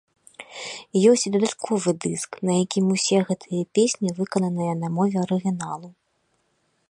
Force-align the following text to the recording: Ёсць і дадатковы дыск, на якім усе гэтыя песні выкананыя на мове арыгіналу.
Ёсць 1.09 1.25
і 1.29 1.31
дадатковы 1.35 1.91
дыск, 2.05 2.31
на 2.49 2.55
якім 2.63 2.85
усе 2.95 3.17
гэтыя 3.31 3.63
песні 3.79 4.09
выкананыя 4.21 4.73
на 4.83 4.87
мове 4.99 5.17
арыгіналу. 5.27 5.89